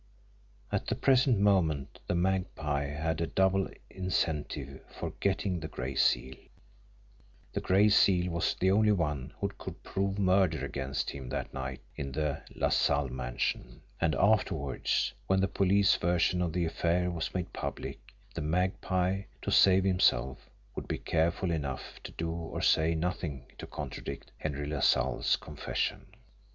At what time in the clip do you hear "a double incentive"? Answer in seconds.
3.21-4.81